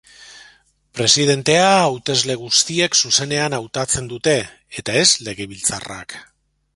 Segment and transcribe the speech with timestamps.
[0.99, 4.35] Presidentea hautesle guztiek zuzenean hautatzen dute,
[4.83, 6.17] eta ez legebiltzarrak.